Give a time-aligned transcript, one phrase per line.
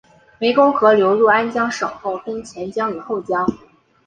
[0.39, 3.45] 湄公河流入安江省后分前江与后江。